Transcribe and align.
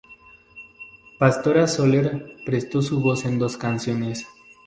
Pastora 1.19 1.67
Soler 1.67 2.35
prestó 2.43 2.81
su 2.81 2.99
voz 3.01 3.23
en 3.25 3.37
dos 3.37 3.55
canciones. 3.55 4.25